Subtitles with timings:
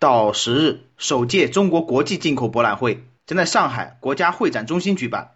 [0.00, 5.32] 到十日，首届中国国际进口博览会将在上海国家会展中心举办。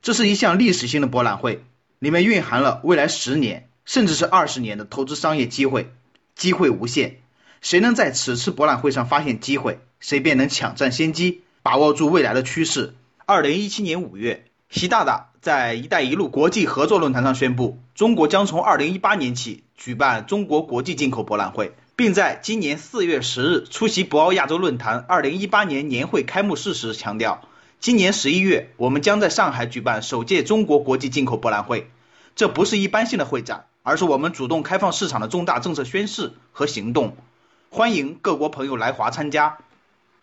[0.00, 1.62] 这是一项历史性的博览会，
[1.98, 5.92] 里面蕴含了未来十年甚至是二十年的投资商业机会，
[6.34, 7.18] 机会无限。
[7.60, 12.94] 谁能在此次博览会上发现机会，谁便能抢占先机，把握住未来的趋势。
[13.26, 21.74] 二零一七年五月，习大大在“一带一路”国际合作论坛上宣布，中国将从二零一八年起举办中国国际进口博览会。
[22.00, 27.46] 并在今年四月十日出席博鳌亚洲论坛二零一八年年会开幕式时强调，
[27.78, 31.90] 今年十一月我们将在上海举办首届中国国际进口博览会。
[32.34, 37.18] 这不是一般性的会展，而是我们主动开放市场的重大政策宣示和行动。
[37.68, 39.58] 欢迎各国朋友来华参加。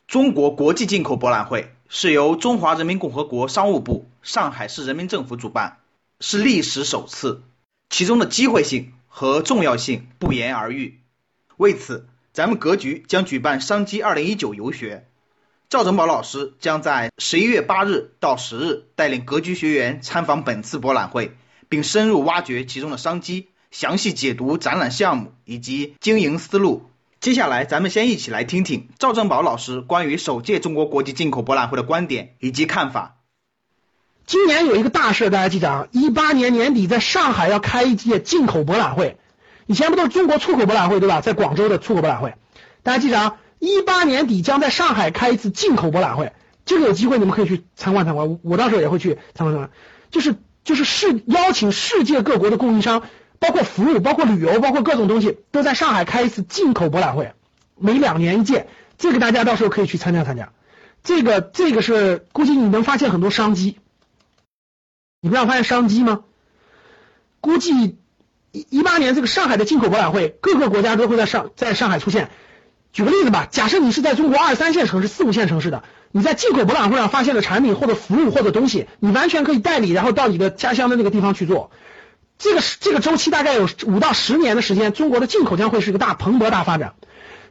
[0.07, 5.77] 中国国际进口博览会是由中华人民共和国商务部、上海市人民政府主办，
[6.21, 7.43] 是历史首次，
[7.91, 10.97] 其中的机会性和重要性不言而喻。
[11.57, 15.07] 为此，咱们格局将举办商机二零一九游学，
[15.69, 21.35] 赵正宝老师将在十一月八日到十日带领格局学员参访本次博览会，
[21.67, 26.91] 并深入挖掘其中的商机，详细解读展览项目以及经营思路。
[27.19, 33.17] 接下来，咱们先一起来听听赵正宝老师关于首届中国国际进口博览会的观点以及看法。
[34.27, 39.17] 今年有一个大事，大家记着啊，一八年年底在上海要开一届进口博览会。
[39.67, 41.21] 以前不都是中国出口博览会对吧？
[41.21, 42.35] 在广州的出口博览会，
[42.83, 46.31] 大家记着啊，一八年底将在上海开一次进口博览会，
[46.65, 49.69] 这个有机会你们可以去参观参观，我到时候也会去参观参观。
[50.09, 53.03] 就是就是世邀请世界各国的供应商，
[53.39, 57.33] 包括服务、包括旅游、包括各种东西，都在上海开一次进口博览会，
[57.77, 58.67] 每两年一届，
[58.97, 60.53] 这个大家到时候可以去参加参加。
[61.03, 63.77] 这个这个是估计你能发现很多商机，
[65.19, 66.21] 你不想发现商机吗？
[67.41, 67.97] 估计。
[68.69, 72.29] 一八年这个上海的进口博览会，各个国家都会在上在上海出现。
[72.93, 81.69] 举个例子吧，假设你是在中国二三线城市、四五线城市的，你在进口博览会上发现了产品或者服务或者东西，你完全可以代理，然后到你的家乡的那个地方去做。
[82.39, 86.95] 这个这个周期大概有五到十年的时间，中国的进口将会是一个大蓬勃大发展。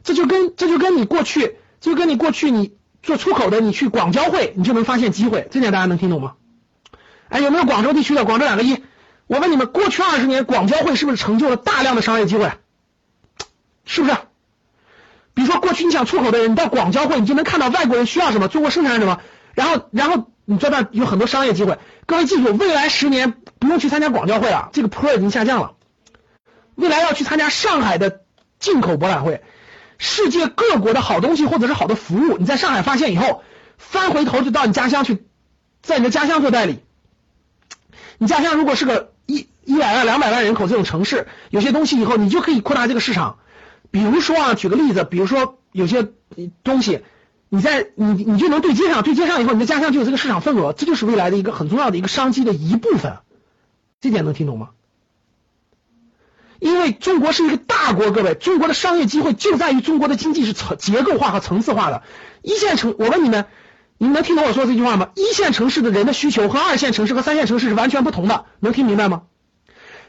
[0.03, 2.73] 这就跟这就跟你过去就跟你过去你
[3.03, 5.47] 做出口的，你去广交会，你就能发现机会。
[5.51, 6.35] 这点大家能听懂吗？
[7.29, 8.25] 哎，有没有广州地区的？
[8.25, 8.83] 广州两个一。
[9.27, 12.53] 我问你们，过去二十年广交会是不是成就了大量的商业机会？
[13.85, 14.17] 是不是？
[15.35, 19.21] 比如说，过去你想出口的人，你到广交会，你就能看到外国人需要什么，中国生产什么，
[19.55, 21.79] 然后，然后你在那有很多商业机会。
[22.07, 25.73] 各位记住，未来十年不用去参加广交会了，这个 Pro 已经下降了。
[26.77, 28.21] 未来要去参加上海的
[28.61, 29.43] 进口博览会，
[29.99, 33.43] 世界各国的好东西或者是好的服务，你在上海发现以后，
[33.77, 35.27] 翻回头就到你家乡去，
[35.83, 36.81] 在你的家乡做代理。
[38.19, 43.39] 你家乡如果是个一一百万、两百万人口这种城市，有些东西以后你就可以扩大这个市场。
[43.91, 46.09] 比如说啊，举个例子，比如说有些
[46.65, 47.03] 东西，
[47.49, 53.19] 你在你你就能对接上，对接上以后，你的家乡就有这个市场份额，这就是未来的一个很重要的一个商机的一部分。
[54.01, 54.71] 这点能听懂吗？
[56.59, 62.03] 因为中国是一个大国，各位，中国的商业机会就在于中国的经济是层结构化和层次化的。
[62.43, 63.47] 一线城，我问你们。
[63.99, 65.09] 你能听懂我说这句话吗？
[65.15, 69.23] 一线城市的人的需求和二线城市和三线城市是完全不同的，能听明白吗？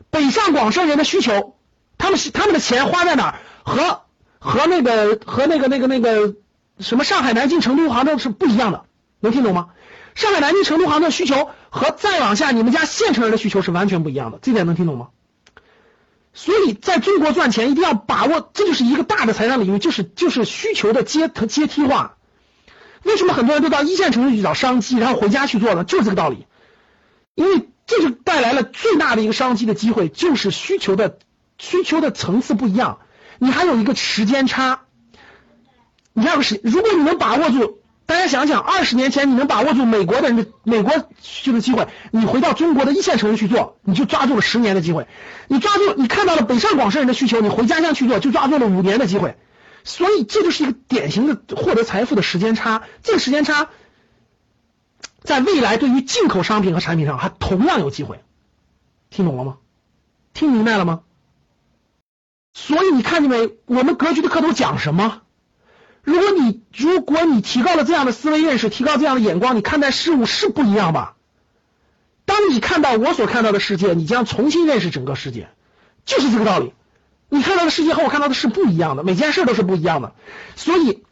[0.09, 1.55] 北上广深人的需求，
[1.97, 3.39] 他们是他们的钱花在哪儿？
[3.63, 4.01] 和
[4.39, 6.35] 和那个和那个那个那个
[6.79, 8.83] 什么上海、南京、成都、杭州是不一样的，
[9.19, 9.69] 能听懂吗？
[10.15, 15.07] 上海、南京、成都、杭州的需求和再往下你们家县城人的需求是完全不一样的，这点能听懂吗？
[16.33, 22.16] 所以在中国赚钱一定要把握，这就是一个大的财商领域，就是就是需求的阶阶梯化。
[23.07, 25.85] 为什么很多人都到一线城市去找商机，然后回家去做呢？
[25.85, 26.45] 就是这个道理，
[27.35, 31.17] 因为这就带来了最大的一个商机的机会，就是需求的
[31.57, 32.99] 需求的层次不一样，
[33.39, 34.81] 你还有一个时间差，
[36.11, 45.07] 你还有时，如果你能把握住，大家想想，二十年前你能把握住美国的人的美国需求的机会，你回到中国的一线城市去做，你就抓住了十年的机会，
[45.47, 49.37] 你抓住你看到了北上广深人的需求，你回家乡去做，就抓住了五年的机会。
[49.87, 53.69] 所以这就是一个典型的获得财富的时间差，这个时间差，
[55.21, 58.21] 在未来对于进口商品和产品上还同样有机会，
[59.09, 59.59] 听懂了吗？
[60.33, 61.03] 听明白了吗？
[62.53, 63.55] 所以你看见没？
[63.65, 65.21] 我们格局的课都讲什么？
[66.03, 71.15] 如果你如果你提高了这样的思维认识，提高这样的眼光，你看待事物是不一样吧？
[72.25, 75.47] 当你看到我所看到的世界，你将重新认识整个世界，
[76.03, 76.73] 就是这个道理。
[77.29, 80.13] 你看到的世界和我看到的是不一样的，每件事都是不一样的。
[80.55, 81.03] 所以，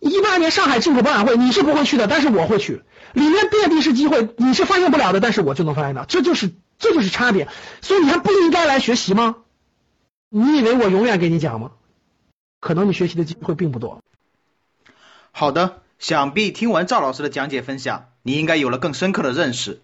[0.00, 2.82] 一八年上海进口博览会你是不会去的，但是我会去，
[3.12, 7.48] 里面遍地是机会，你是发现不了的，但是我就能发现到，这就是这就是差别。
[7.82, 9.36] 所以你还不应该来学习吗？
[10.30, 11.72] 你以为我永远给你讲吗？
[12.60, 14.02] 可能你学习的机会并不多。
[15.30, 19.80] 好的，想必听完赵老师的讲解分享，你应该有了更深刻的认识。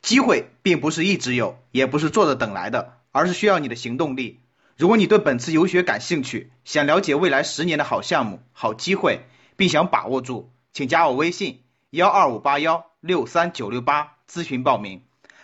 [0.00, 4.40] 机会并不是一直有，也不是坐着等来的，而是需要你的行动力。
[4.78, 9.22] 如果你对本次游学感兴趣，想了解未来十年的好项目、好机会，
[9.56, 15.02] 并想把握住，请加我微信幺二五八幺六三九六八咨询报名。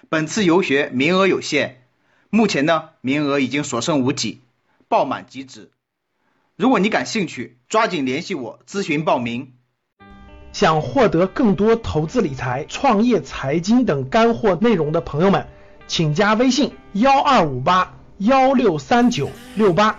[0.09, 1.83] 本次游学名额有限，
[2.31, 4.41] 目前呢名额已经所剩无几，
[4.87, 5.73] 报满即止。
[6.55, 9.55] 如果你感兴趣，抓紧联系我咨询报名。
[10.53, 15.49] 想获得更多投资理财、创业、财经等干货内容的朋友们，
[15.89, 17.99] 请加微信幺二五八。
[18.19, 19.99] 幺六三九六八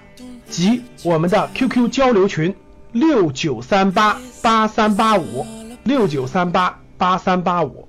[0.49, 2.55] 及我们的 QQ 交流群
[2.93, 5.45] 六九三八八三八五
[5.83, 7.87] 六九三八八三八五。